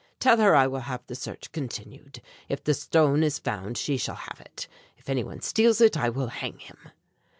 [0.19, 2.23] "Tell her I will have the search continued.
[2.49, 4.67] If the stone is found she shall have it.
[4.97, 6.89] If any one steals it I will hang him."